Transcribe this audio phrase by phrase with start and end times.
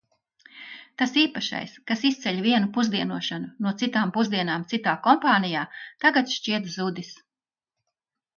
[1.01, 5.67] Tas īpašais, kas izceļ vienu pusdienošanu no citām pusdienām citā kompānijā,
[6.07, 7.13] tagad šķiet zudis.